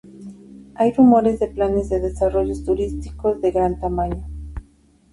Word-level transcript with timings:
Hay 0.73 0.93
rumores 0.93 1.39
de 1.39 1.45
planes 1.45 1.87
de 1.89 1.99
desarrollos 1.99 2.65
turísticos 2.65 3.39
de 3.39 3.51
gran 3.51 3.79
tamaño. 3.79 4.25